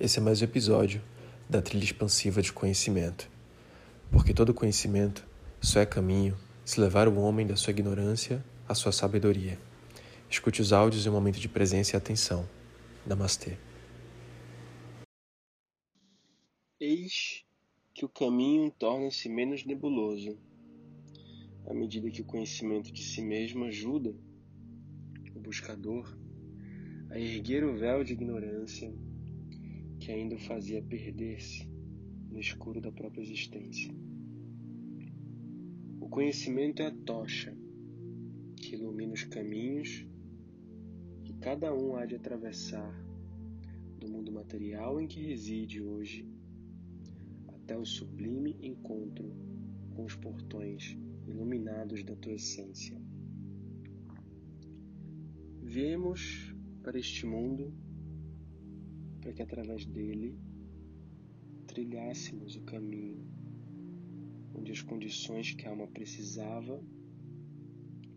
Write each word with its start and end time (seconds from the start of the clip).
Esse 0.00 0.18
é 0.18 0.22
mais 0.22 0.40
um 0.40 0.46
episódio 0.46 1.02
da 1.46 1.60
trilha 1.60 1.84
expansiva 1.84 2.40
de 2.40 2.54
conhecimento. 2.54 3.30
Porque 4.10 4.32
todo 4.32 4.54
conhecimento 4.54 5.28
só 5.60 5.78
é 5.80 5.84
caminho 5.84 6.38
se 6.64 6.80
levar 6.80 7.06
o 7.06 7.18
homem 7.18 7.46
da 7.46 7.54
sua 7.54 7.72
ignorância 7.72 8.42
à 8.66 8.74
sua 8.74 8.92
sabedoria. 8.92 9.58
Escute 10.30 10.62
os 10.62 10.72
áudios 10.72 11.04
em 11.04 11.10
um 11.10 11.12
momento 11.12 11.38
de 11.38 11.50
presença 11.50 11.94
e 11.94 11.98
atenção. 11.98 12.48
Namastê. 13.06 13.58
Eis 16.80 17.44
que 17.92 18.06
o 18.06 18.08
caminho 18.08 18.70
torna-se 18.70 19.28
menos 19.28 19.66
nebuloso, 19.66 20.38
à 21.66 21.74
medida 21.74 22.10
que 22.10 22.22
o 22.22 22.24
conhecimento 22.24 22.90
de 22.90 23.02
si 23.02 23.20
mesmo 23.20 23.66
ajuda 23.66 24.14
o 25.36 25.38
buscador 25.38 26.16
a 27.10 27.18
erguer 27.18 27.64
o 27.64 27.76
véu 27.76 28.02
de 28.02 28.14
ignorância 28.14 28.90
que 30.00 30.10
ainda 30.10 30.34
o 30.34 30.38
fazia 30.38 30.82
perder-se 30.82 31.68
no 32.30 32.40
escuro 32.40 32.80
da 32.80 32.90
própria 32.90 33.20
existência. 33.20 33.94
O 36.00 36.08
conhecimento 36.08 36.80
é 36.80 36.86
a 36.86 36.90
tocha 36.90 37.54
que 38.56 38.74
ilumina 38.74 39.12
os 39.12 39.24
caminhos 39.24 40.06
que 41.22 41.34
cada 41.34 41.74
um 41.74 41.96
há 41.96 42.06
de 42.06 42.16
atravessar 42.16 42.90
do 43.98 44.10
mundo 44.10 44.32
material 44.32 44.98
em 45.00 45.06
que 45.06 45.20
reside 45.20 45.82
hoje 45.82 46.26
até 47.48 47.76
o 47.76 47.84
sublime 47.84 48.56
encontro 48.62 49.30
com 49.94 50.06
os 50.06 50.16
portões 50.16 50.96
iluminados 51.28 52.02
da 52.02 52.16
tua 52.16 52.32
essência. 52.32 52.98
Viemos 55.62 56.54
para 56.82 56.98
este 56.98 57.26
mundo 57.26 57.72
para 59.20 59.32
que 59.32 59.42
através 59.42 59.84
dele 59.84 60.38
trilhássemos 61.66 62.56
o 62.56 62.62
caminho 62.62 63.24
onde 64.54 64.72
as 64.72 64.82
condições 64.82 65.54
que 65.54 65.66
a 65.66 65.70
alma 65.70 65.86
precisava 65.86 66.82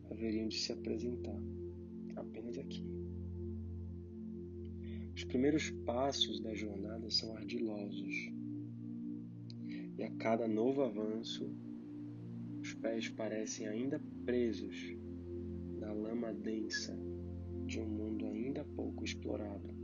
haveriam 0.10 0.48
de 0.48 0.60
se 0.60 0.72
apresentar 0.72 1.40
apenas 2.16 2.58
aqui. 2.58 2.84
Os 5.16 5.24
primeiros 5.24 5.70
passos 5.86 6.40
da 6.40 6.54
jornada 6.54 7.10
são 7.10 7.36
ardilosos 7.36 8.32
e 9.98 10.04
a 10.04 10.10
cada 10.18 10.48
novo 10.48 10.82
avanço 10.82 11.50
os 12.62 12.74
pés 12.74 13.10
parecem 13.10 13.68
ainda 13.68 14.02
presos 14.26 14.96
na 15.80 15.92
lama 15.92 16.34
densa 16.34 16.98
de 17.66 17.80
um 17.80 17.88
mundo 17.88 18.26
ainda 18.26 18.64
pouco 18.76 19.04
explorado. 19.04 19.83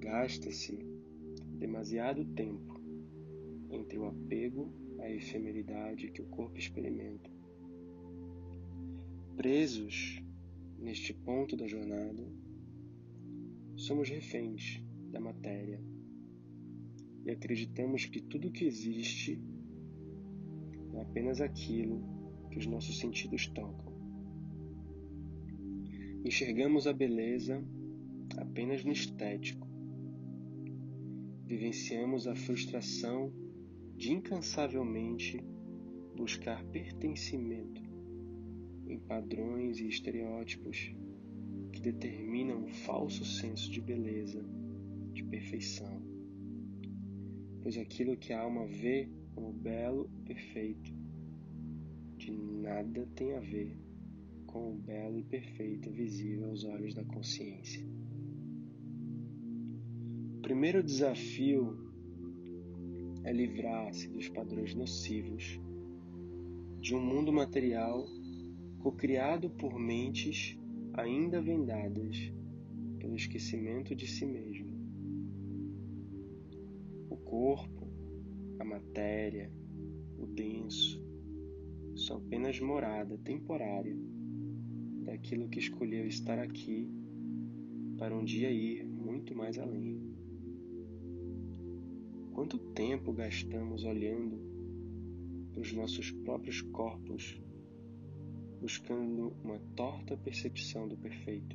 Gasta-se 0.00 0.78
demasiado 1.58 2.24
tempo 2.24 2.80
entre 3.70 3.98
o 3.98 4.06
apego 4.06 4.72
à 4.98 5.10
efemeridade 5.10 6.10
que 6.10 6.22
o 6.22 6.26
corpo 6.26 6.56
experimenta. 6.56 7.30
Presos 9.36 10.22
neste 10.78 11.12
ponto 11.12 11.54
da 11.54 11.68
jornada, 11.68 12.26
somos 13.76 14.08
reféns 14.08 14.82
da 15.12 15.20
matéria 15.20 15.78
e 17.22 17.30
acreditamos 17.30 18.06
que 18.06 18.22
tudo 18.22 18.50
que 18.50 18.64
existe 18.64 19.38
é 20.94 21.02
apenas 21.02 21.42
aquilo 21.42 22.02
que 22.50 22.58
os 22.58 22.66
nossos 22.66 22.98
sentidos 22.98 23.48
tocam. 23.48 23.92
Enxergamos 26.24 26.86
a 26.86 26.92
beleza 26.94 27.62
apenas 28.38 28.82
no 28.82 28.92
estético 28.92 29.69
vivenciamos 31.50 32.28
a 32.28 32.34
frustração 32.36 33.32
de 33.96 34.12
incansavelmente 34.12 35.44
buscar 36.14 36.64
pertencimento 36.66 37.82
em 38.86 39.00
padrões 39.00 39.80
e 39.80 39.88
estereótipos 39.88 40.94
que 41.72 41.80
determinam 41.80 42.66
um 42.66 42.68
falso 42.68 43.24
senso 43.24 43.68
de 43.68 43.80
beleza, 43.80 44.44
de 45.12 45.24
perfeição. 45.24 46.00
Pois 47.60 47.76
aquilo 47.76 48.16
que 48.16 48.32
a 48.32 48.42
alma 48.42 48.68
vê 48.68 49.10
como 49.34 49.52
belo 49.52 50.08
e 50.14 50.20
perfeito 50.20 50.94
de 52.16 52.30
nada 52.30 53.08
tem 53.16 53.34
a 53.34 53.40
ver 53.40 53.76
com 54.46 54.70
o 54.70 54.78
belo 54.78 55.18
e 55.18 55.24
perfeito 55.24 55.90
visível 55.90 56.50
aos 56.50 56.62
olhos 56.62 56.94
da 56.94 57.04
consciência 57.04 57.84
primeiro 60.50 60.82
desafio 60.82 61.78
é 63.22 63.32
livrar-se 63.32 64.08
dos 64.08 64.28
padrões 64.28 64.74
nocivos 64.74 65.60
de 66.80 66.92
um 66.92 67.00
mundo 67.00 67.32
material 67.32 68.04
cocriado 68.80 69.48
por 69.48 69.78
mentes 69.78 70.58
ainda 70.94 71.40
vendadas 71.40 72.32
pelo 72.98 73.14
esquecimento 73.14 73.94
de 73.94 74.08
si 74.08 74.26
mesmo. 74.26 74.76
O 77.08 77.16
corpo, 77.16 77.86
a 78.58 78.64
matéria, 78.64 79.52
o 80.18 80.26
denso 80.26 81.00
são 81.94 82.16
apenas 82.16 82.58
morada 82.58 83.16
temporária 83.18 83.96
daquilo 85.04 85.48
que 85.48 85.60
escolheu 85.60 86.08
estar 86.08 86.40
aqui 86.40 86.90
para 87.96 88.16
um 88.16 88.24
dia 88.24 88.50
ir 88.50 88.84
muito 88.84 89.32
mais 89.32 89.56
além. 89.56 90.09
Quanto 92.40 92.56
tempo 92.72 93.12
gastamos 93.12 93.84
olhando 93.84 94.40
para 95.52 95.60
os 95.60 95.74
nossos 95.74 96.10
próprios 96.10 96.62
corpos, 96.62 97.38
buscando 98.62 99.36
uma 99.44 99.58
torta 99.76 100.16
percepção 100.16 100.88
do 100.88 100.96
perfeito? 100.96 101.54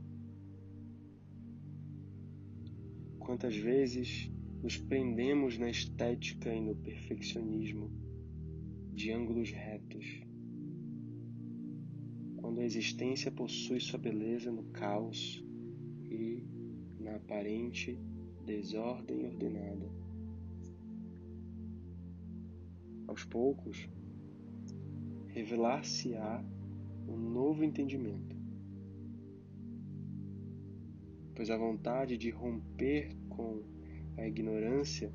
Quantas 3.17 3.55
vezes 3.55 4.31
nos 4.61 4.77
prendemos 4.77 5.57
na 5.57 5.71
estética 5.71 6.53
e 6.53 6.61
no 6.61 6.75
perfeccionismo 6.75 7.89
de 8.93 9.11
ângulos 9.11 9.49
retos, 9.49 10.05
quando 12.37 12.59
a 12.59 12.63
existência 12.63 13.31
possui 13.31 13.79
sua 13.79 13.97
beleza 13.97 14.51
no 14.51 14.65
caos 14.65 15.43
e 16.03 16.45
na 16.99 17.15
aparente 17.15 17.97
desordem 18.45 19.25
ordenada. 19.25 20.04
Aos 23.07 23.23
poucos, 23.23 23.89
revelar-se-á 25.27 26.43
um 27.07 27.17
novo 27.17 27.63
entendimento. 27.63 28.35
Pois 31.35 31.49
a 31.49 31.57
vontade 31.57 32.17
de 32.17 32.29
romper 32.29 33.15
com 33.29 33.61
a 34.17 34.25
ignorância 34.25 35.11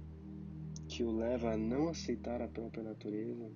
que 0.89 1.03
o 1.03 1.11
leva 1.11 1.53
a 1.53 1.57
não 1.57 1.89
aceitar 1.89 2.43
a 2.43 2.49
própria 2.49 2.83
natureza, 2.83 3.51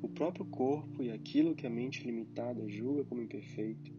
o 0.00 0.08
próprio 0.08 0.46
corpo 0.46 1.02
e 1.02 1.10
aquilo 1.10 1.54
que 1.54 1.66
a 1.66 1.70
mente 1.70 2.04
limitada 2.04 2.68
julga 2.68 3.04
como 3.04 3.20
imperfeito, 3.20 3.92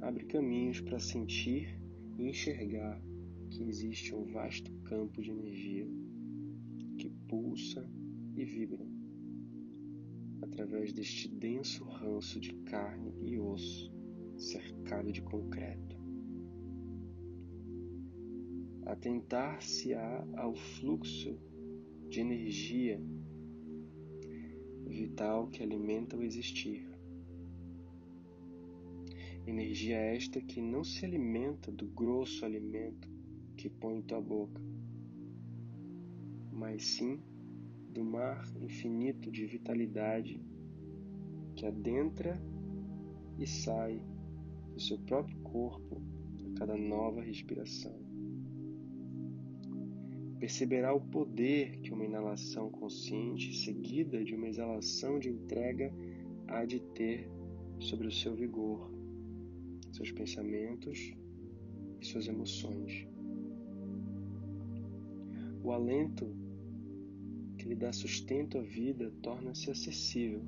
abre 0.00 0.24
caminhos 0.26 0.80
para 0.80 0.98
sentir 0.98 1.76
e 2.18 2.28
enxergar 2.28 3.00
que 3.50 3.62
existe 3.64 4.14
um 4.14 4.24
vasto 4.24 4.72
campo 4.84 5.20
de 5.20 5.30
energia 5.30 5.86
que 6.96 7.10
pulsa 7.28 7.84
e 8.36 8.44
vibra 8.44 8.86
através 10.40 10.92
deste 10.92 11.28
denso 11.28 11.84
ranço 11.84 12.38
de 12.40 12.54
carne 12.64 13.12
e 13.20 13.38
osso 13.38 13.92
cercado 14.38 15.12
de 15.12 15.20
concreto. 15.20 15.98
Atentar-se-á 18.86 20.26
ao 20.36 20.54
fluxo 20.54 21.38
de 22.08 22.20
energia 22.20 23.00
vital 24.86 25.48
que 25.48 25.62
alimenta 25.62 26.16
o 26.16 26.22
existir. 26.22 26.88
Energia 29.46 29.96
esta 29.96 30.40
que 30.40 30.60
não 30.60 30.82
se 30.84 31.04
alimenta 31.04 31.70
do 31.70 31.86
grosso 31.86 32.44
alimento 32.44 33.08
que 33.60 33.68
põe 33.68 33.98
em 33.98 34.02
tua 34.02 34.22
boca, 34.22 34.58
mas 36.50 36.82
sim 36.82 37.20
do 37.92 38.02
mar 38.02 38.42
infinito 38.58 39.30
de 39.30 39.44
vitalidade 39.44 40.40
que 41.54 41.66
adentra 41.66 42.40
e 43.38 43.46
sai 43.46 44.02
do 44.72 44.80
seu 44.80 44.98
próprio 45.00 45.36
corpo 45.40 46.00
a 46.46 46.58
cada 46.58 46.74
nova 46.74 47.20
respiração. 47.20 47.94
Perceberá 50.38 50.94
o 50.94 51.00
poder 51.02 51.80
que 51.82 51.92
uma 51.92 52.06
inalação 52.06 52.70
consciente 52.70 53.54
seguida 53.54 54.24
de 54.24 54.34
uma 54.34 54.48
exalação 54.48 55.18
de 55.18 55.28
entrega 55.28 55.92
há 56.48 56.64
de 56.64 56.80
ter 56.80 57.30
sobre 57.78 58.06
o 58.06 58.12
seu 58.12 58.34
vigor, 58.34 58.90
seus 59.92 60.10
pensamentos 60.12 61.12
e 62.00 62.06
suas 62.06 62.26
emoções. 62.26 63.09
O 65.62 65.72
alento 65.72 66.26
que 67.58 67.68
lhe 67.68 67.74
dá 67.74 67.92
sustento 67.92 68.58
à 68.58 68.62
vida 68.62 69.12
torna-se 69.22 69.70
acessível 69.70 70.42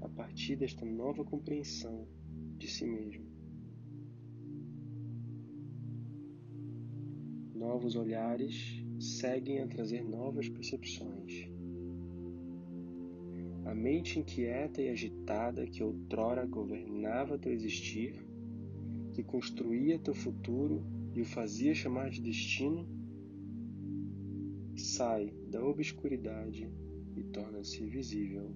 a 0.00 0.08
partir 0.08 0.56
desta 0.56 0.84
nova 0.86 1.24
compreensão 1.24 2.06
de 2.56 2.66
si 2.68 2.86
mesmo. 2.86 3.24
Novos 7.54 7.94
olhares 7.94 8.82
seguem 8.98 9.60
a 9.60 9.66
trazer 9.66 10.02
novas 10.02 10.48
percepções. 10.48 11.48
A 13.66 13.74
mente 13.74 14.18
inquieta 14.18 14.80
e 14.80 14.88
agitada 14.88 15.66
que 15.66 15.82
outrora 15.82 16.46
governava 16.46 17.38
teu 17.38 17.52
existir, 17.52 18.14
que 19.12 19.22
construía 19.22 19.98
teu 19.98 20.14
futuro 20.14 20.82
e 21.14 21.20
o 21.20 21.24
fazia 21.24 21.74
chamar 21.74 22.08
de 22.08 22.22
destino, 22.22 22.99
sai 25.00 25.32
da 25.48 25.64
obscuridade 25.64 26.70
e 27.16 27.22
torna-se 27.22 27.86
visível. 27.86 28.54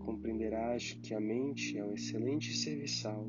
Compreenderás 0.00 0.92
que 1.02 1.14
a 1.14 1.18
mente 1.18 1.78
é 1.78 1.82
um 1.82 1.94
excelente 1.94 2.52
serviçal, 2.54 3.26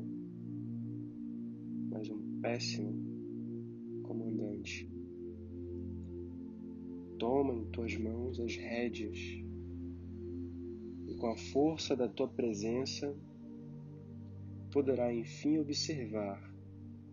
mas 1.90 2.10
um 2.10 2.38
péssimo 2.42 2.92
comandante. 4.02 4.86
Toma 7.18 7.54
em 7.54 7.64
tuas 7.70 7.96
mãos 7.96 8.38
as 8.38 8.54
rédeas 8.54 9.16
e 11.06 11.14
com 11.16 11.28
a 11.28 11.36
força 11.50 11.96
da 11.96 12.06
tua 12.06 12.28
presença 12.28 13.16
poderá 14.70 15.14
enfim 15.14 15.56
observar 15.56 16.54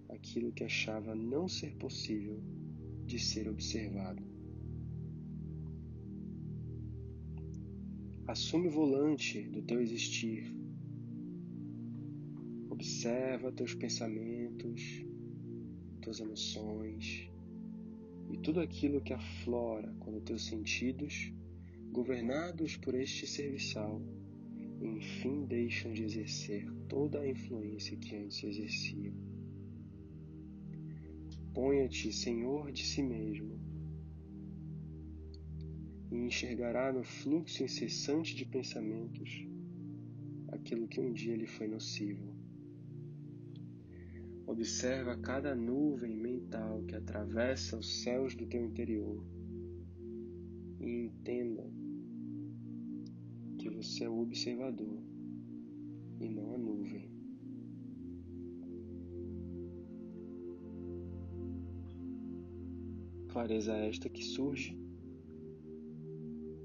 aquilo 0.09 0.51
que 0.51 0.65
achava 0.65 1.15
não 1.15 1.47
ser 1.47 1.73
possível 1.77 2.37
de 3.05 3.19
ser 3.19 3.47
observado. 3.47 4.23
Assume 8.27 8.67
o 8.67 8.71
volante 8.71 9.41
do 9.49 9.61
teu 9.61 9.79
existir. 9.81 10.51
Observa 12.69 13.51
teus 13.51 13.75
pensamentos, 13.75 15.05
tuas 16.01 16.19
emoções 16.19 17.29
e 18.31 18.37
tudo 18.39 18.59
aquilo 18.59 19.01
que 19.01 19.13
aflora 19.13 19.93
quando 19.99 20.21
teus 20.21 20.45
sentidos, 20.45 21.31
governados 21.91 22.75
por 22.77 22.95
este 22.95 23.27
serviçal, 23.27 24.01
enfim 24.81 25.45
deixam 25.45 25.93
de 25.93 26.03
exercer 26.03 26.69
toda 26.89 27.21
a 27.21 27.29
influência 27.29 27.95
que 27.97 28.15
antes 28.15 28.43
exerciam. 28.43 29.24
Ponha-te 31.55 32.11
senhor 32.11 32.69
de 32.69 32.83
si 32.85 33.01
mesmo 33.01 33.57
e 36.11 36.17
enxergará 36.17 36.91
no 36.91 37.01
fluxo 37.01 37.63
incessante 37.63 38.35
de 38.35 38.45
pensamentos 38.45 39.47
aquilo 40.49 40.85
que 40.85 40.99
um 40.99 41.13
dia 41.13 41.37
lhe 41.37 41.47
foi 41.47 41.69
nocivo. 41.69 42.35
Observa 44.45 45.15
cada 45.15 45.55
nuvem 45.55 46.17
mental 46.17 46.83
que 46.83 46.95
atravessa 46.95 47.77
os 47.77 48.01
céus 48.03 48.35
do 48.35 48.45
teu 48.45 48.65
interior 48.65 49.25
e 50.81 51.05
entenda 51.05 51.71
que 53.57 53.69
você 53.69 54.03
é 54.03 54.09
o 54.09 54.19
observador 54.19 55.01
e 56.19 56.27
não 56.27 56.53
a 56.53 56.57
nuvem. 56.57 57.14
Clareza 63.35 63.75
esta 63.75 64.07
que 64.07 64.23
surge 64.23 64.79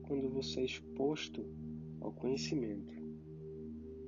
quando 0.06 0.30
você 0.30 0.60
é 0.60 0.64
exposto 0.64 1.44
ao 2.00 2.12
conhecimento 2.12 2.94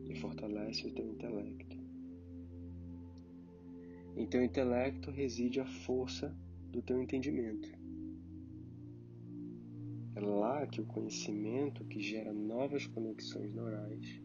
e 0.09 0.15
fortalece 0.15 0.87
o 0.87 0.95
teu 0.95 1.11
intelecto. 1.11 1.77
Em 4.17 4.29
teu 4.29 4.45
intelecto 4.45 5.11
reside 5.11 5.59
a 5.59 5.67
força 5.67 6.33
do 6.71 6.81
teu 6.81 7.03
entendimento. 7.03 7.69
É 10.15 10.21
lá 10.21 10.65
que 10.65 10.81
o 10.81 10.87
conhecimento 10.87 11.85
que 11.87 12.01
gera 12.01 12.33
novas 12.33 12.87
conexões 12.87 13.53
neurais 13.53 14.23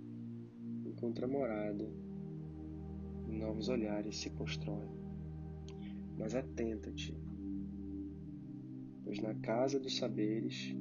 encontra 0.85 1.27
morada 1.27 1.91
e 3.27 3.31
novos 3.31 3.67
olhares 3.67 4.15
se 4.17 4.29
constroem. 4.29 4.91
Mas 6.19 6.35
atenta-te, 6.35 7.17
pois 9.07 9.21
na 9.21 9.33
casa 9.35 9.79
dos 9.79 9.95
saberes 9.95 10.75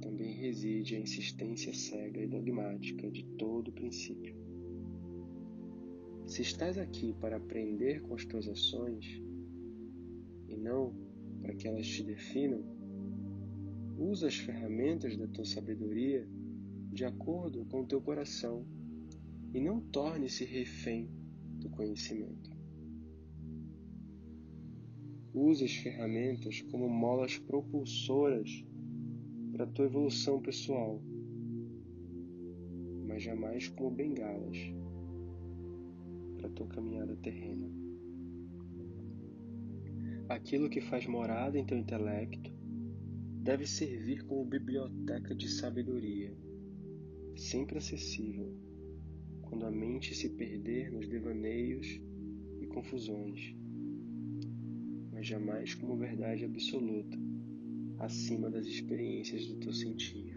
também 0.00 0.32
reside 0.32 0.96
a 0.96 1.00
insistência 1.00 1.74
cega 1.74 2.18
e 2.18 2.26
dogmática 2.26 3.10
de 3.10 3.22
todo 3.36 3.70
princípio. 3.70 4.34
Se 6.26 6.40
estás 6.40 6.78
aqui 6.78 7.12
para 7.20 7.36
aprender 7.36 8.00
com 8.00 8.14
as 8.14 8.24
tuas 8.24 8.48
ações 8.48 9.22
e 10.48 10.56
não 10.56 10.94
para 11.42 11.54
que 11.54 11.68
elas 11.68 11.86
te 11.86 12.02
definam, 12.02 12.64
usa 13.98 14.28
as 14.28 14.36
ferramentas 14.36 15.14
da 15.14 15.28
tua 15.28 15.44
sabedoria 15.44 16.26
de 16.90 17.04
acordo 17.04 17.66
com 17.66 17.82
o 17.82 17.86
teu 17.86 18.00
coração 18.00 18.64
e 19.52 19.60
não 19.60 19.78
torne-se 19.78 20.46
refém 20.46 21.10
do 21.58 21.68
conhecimento. 21.68 22.59
Use 25.32 25.64
as 25.64 25.74
ferramentas 25.76 26.60
como 26.62 26.88
molas 26.88 27.38
propulsoras 27.38 28.64
para 29.52 29.62
a 29.62 29.66
tua 29.66 29.84
evolução 29.84 30.40
pessoal, 30.40 31.00
mas 33.06 33.22
jamais 33.22 33.68
como 33.68 33.90
bengalas 33.90 34.58
para 36.36 36.48
a 36.48 36.50
tua 36.50 36.66
caminhada 36.66 37.14
terrena. 37.16 37.70
Aquilo 40.28 40.68
que 40.68 40.80
faz 40.80 41.06
morada 41.06 41.56
em 41.56 41.64
teu 41.64 41.78
intelecto 41.78 42.50
deve 43.42 43.66
servir 43.66 44.24
como 44.26 44.44
biblioteca 44.44 45.34
de 45.34 45.48
sabedoria, 45.48 46.36
sempre 47.36 47.78
acessível, 47.78 48.52
quando 49.42 49.64
a 49.64 49.70
mente 49.70 50.14
se 50.14 50.28
perder 50.30 50.90
nos 50.90 51.08
devaneios 51.08 52.00
e 52.60 52.66
confusões, 52.66 53.59
mas 55.20 55.26
jamais 55.26 55.74
como 55.74 55.98
verdade 55.98 56.46
absoluta, 56.46 57.18
acima 57.98 58.48
das 58.48 58.64
experiências 58.64 59.46
do 59.46 59.56
teu 59.56 59.70
sentir. 59.70 60.34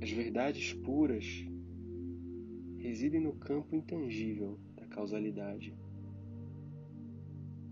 As 0.00 0.10
verdades 0.10 0.72
puras 0.72 1.44
residem 2.78 3.20
no 3.20 3.34
campo 3.34 3.76
intangível 3.76 4.58
da 4.74 4.86
causalidade, 4.86 5.76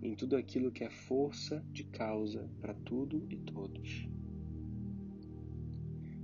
em 0.02 0.14
tudo 0.16 0.36
aquilo 0.36 0.70
que 0.70 0.84
é 0.84 0.90
força 0.90 1.64
de 1.72 1.84
causa 1.84 2.50
para 2.60 2.74
tudo 2.74 3.26
e 3.30 3.38
todos. 3.38 4.06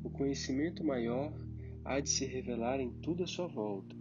O 0.05 0.11
conhecimento 0.11 0.85
maior 0.85 1.33
há 1.83 1.99
de 1.99 2.11
se 2.11 2.27
revelar 2.27 2.79
em 2.79 2.93
tudo 3.01 3.23
à 3.23 3.27
sua 3.27 3.47
volta. 3.47 3.98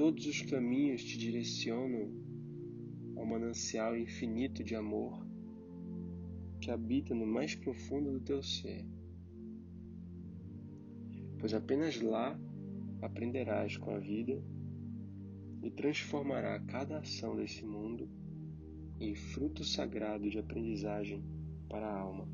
Todos 0.00 0.24
os 0.24 0.40
caminhos 0.40 1.04
te 1.04 1.18
direcionam 1.18 2.10
ao 3.14 3.26
manancial 3.26 3.94
infinito 3.94 4.64
de 4.64 4.74
amor 4.74 5.26
que 6.58 6.70
habita 6.70 7.14
no 7.14 7.26
mais 7.26 7.54
profundo 7.54 8.10
do 8.10 8.20
teu 8.20 8.42
ser 8.42 8.82
pois 11.38 11.52
apenas 11.52 12.00
lá 12.00 12.40
aprenderás 13.02 13.76
com 13.76 13.90
a 13.90 13.98
vida 13.98 14.42
e 15.62 15.70
transformará 15.70 16.58
cada 16.60 17.00
ação 17.00 17.36
desse 17.36 17.62
mundo 17.66 18.08
em 18.98 19.14
fruto 19.14 19.62
sagrado 19.62 20.30
de 20.30 20.38
aprendizagem 20.38 21.22
para 21.68 21.86
a 21.86 21.98
alma. 21.98 22.26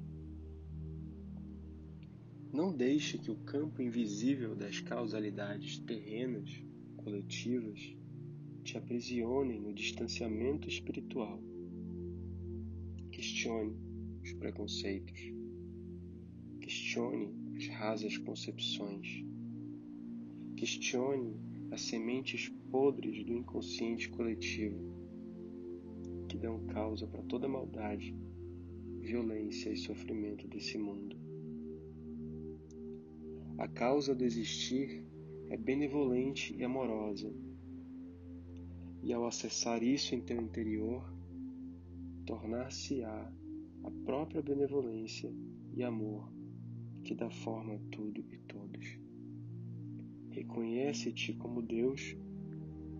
Não 2.52 2.73
deixe 2.73 3.18
que 3.18 3.32
o 3.32 3.38
campo 3.38 3.82
invisível 3.82 4.54
das 4.54 4.78
causalidades 4.78 5.78
terrenas, 5.80 6.64
coletivas, 7.06 7.96
te 8.64 8.76
aprisione 8.76 9.60
no 9.60 9.72
distanciamento 9.72 10.68
espiritual. 10.68 11.40
Questione 13.12 13.76
os 14.25 14.32
preconceitos. 14.32 15.32
Questione 16.60 17.32
as 17.56 17.68
rasas 17.68 18.18
concepções. 18.18 19.25
Questione 20.56 21.36
as 21.70 21.82
sementes 21.82 22.48
podres 22.72 23.25
do 23.25 23.34
inconsciente 23.34 24.08
coletivo 24.08 24.92
que 26.28 26.36
dão 26.36 26.66
causa 26.66 27.06
para 27.06 27.22
toda 27.22 27.46
maldade, 27.46 28.16
violência 28.98 29.70
e 29.70 29.76
sofrimento 29.76 30.48
desse 30.48 30.76
mundo. 30.76 31.16
A 33.58 33.68
causa 33.68 34.12
do 34.12 34.25
existir 34.25 35.05
é 35.48 35.56
benevolente 35.56 36.54
e 36.56 36.64
amorosa. 36.64 37.32
E 39.02 39.12
ao 39.12 39.26
acessar 39.26 39.82
isso 39.82 40.14
em 40.14 40.20
teu 40.20 40.40
interior, 40.40 41.04
tornar-se-á 42.26 43.32
a 43.84 43.90
própria 44.04 44.42
benevolência 44.42 45.32
e 45.72 45.82
amor 45.82 46.32
que 47.04 47.14
dá 47.14 47.30
forma 47.30 47.74
a 47.74 47.78
tudo 47.90 48.24
e 48.32 48.38
todos. 48.38 48.98
Reconhece-te 50.30 51.34
como 51.34 51.62
Deus 51.62 52.16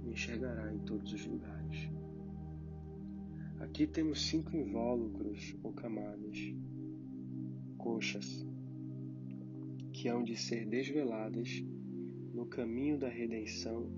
e 0.05 0.11
enxergará 0.11 0.73
em 0.73 0.79
todos 0.79 1.13
os 1.13 1.27
lugares. 1.27 1.91
Aqui 3.59 3.87
temos 3.87 4.29
cinco 4.29 4.57
invólucros 4.57 5.57
ou 5.63 5.73
camadas, 5.73 6.39
coxas, 7.77 8.47
que 9.93 10.09
hão 10.09 10.23
de 10.23 10.37
ser 10.37 10.67
desveladas 10.67 11.65
no 12.37 12.45
caminho 12.45 12.99
da 12.99 13.09
redenção 13.09 13.91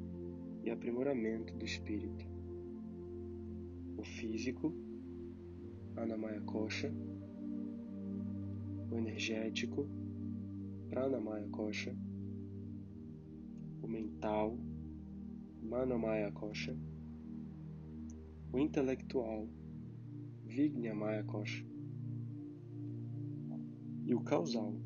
e 0.62 0.70
aprimoramento 0.70 1.52
do 1.56 1.64
espírito. 1.64 2.24
O 3.96 4.04
físico, 4.04 4.72
Anamaya 5.96 6.40
Kosha, 6.42 6.94
o 8.92 8.94
energético, 8.94 9.88
Pranamaya 10.88 11.48
Kosha, 11.48 11.92
o 13.82 13.88
mental, 13.88 14.56
Manomaya 15.60 16.30
Kosha, 16.30 16.78
o 18.52 18.58
intelectual, 18.60 19.48
Vignamaya 20.44 21.24
Kosha, 21.24 21.66
e 24.06 24.14
o 24.14 24.20
causal, 24.20 24.76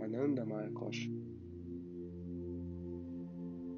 Anandamaya 0.00 0.70
Kosha. 0.72 1.23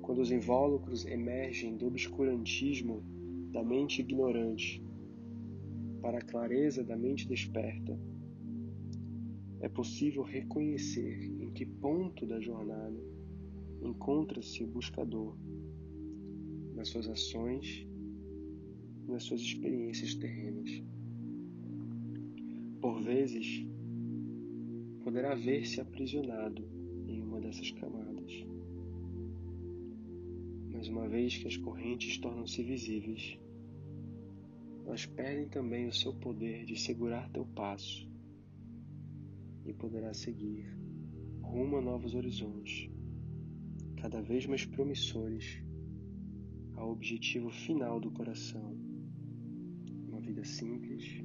Quando 0.06 0.20
os 0.20 0.30
invólucros 0.30 1.04
emergem 1.04 1.76
do 1.76 1.88
obscurantismo 1.88 3.02
da 3.50 3.64
mente 3.64 4.02
ignorante 4.02 4.80
para 6.00 6.18
a 6.18 6.22
clareza 6.22 6.84
da 6.84 6.96
mente 6.96 7.26
desperta, 7.26 7.98
é 9.58 9.68
possível 9.68 10.22
reconhecer 10.22 11.25
em 11.40 11.50
que 11.50 11.66
ponto 11.66 12.25
da 12.25 12.38
jornada 12.38 12.96
encontra-se 13.82 14.62
o 14.62 14.68
buscador 14.68 15.36
nas 16.76 16.88
suas 16.88 17.08
ações 17.08 17.84
nas 19.08 19.25
suas 19.25 19.40
experiências 19.40 20.14
terrenas. 20.14 20.70
Por 22.80 23.02
vezes, 23.02 23.66
poderá 25.02 25.34
ver-se 25.34 25.80
aprisionado 25.80 26.64
em 27.08 27.20
uma 27.20 27.40
dessas 27.40 27.72
camadas. 27.72 28.05
Mas 30.76 30.88
uma 30.88 31.09
vez 31.09 31.38
que 31.38 31.49
as 31.49 31.56
correntes 31.56 32.18
tornam-se 32.18 32.62
visíveis, 32.62 33.38
elas 34.85 35.06
perdem 35.06 35.49
também 35.49 35.88
o 35.88 35.92
seu 35.92 36.12
poder 36.12 36.66
de 36.66 36.78
segurar 36.78 37.30
teu 37.30 37.47
passo 37.47 38.06
e 39.64 39.73
poderá 39.73 40.12
seguir 40.12 40.76
rumo 41.40 41.78
a 41.78 41.80
novos 41.80 42.14
horizontes, 42.14 42.90
cada 43.97 44.21
vez 44.21 44.45
mais 44.45 44.66
promissores 44.66 45.62
ao 46.75 46.92
objetivo 46.92 47.49
final 47.49 47.99
do 47.99 48.11
coração, 48.11 48.76
uma 50.06 50.21
vida 50.21 50.45
simples, 50.45 51.25